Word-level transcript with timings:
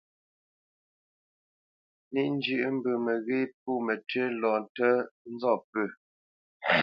Níʼ 2.11 2.27
njʉ̂ʼ 2.35 2.63
mbə 2.75 2.91
məghé 3.05 3.39
pô 3.61 3.71
mətʉ́ 3.85 4.25
lɔ 4.41 4.51
ntə 4.63 4.87
nzɔ́p 5.33 5.59
pə̂. 5.71 5.85